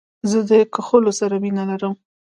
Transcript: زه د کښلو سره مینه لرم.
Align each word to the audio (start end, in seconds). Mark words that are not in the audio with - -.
زه 0.29 0.39
د 0.49 0.51
کښلو 0.73 1.11
سره 1.19 1.35
مینه 1.43 1.63
لرم. 1.69 1.93